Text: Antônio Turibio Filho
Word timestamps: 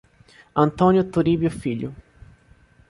Antônio 0.55 1.03
Turibio 1.03 1.51
Filho 1.51 1.95